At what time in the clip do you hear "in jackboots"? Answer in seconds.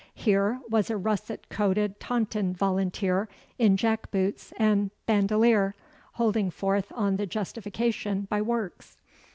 3.59-4.51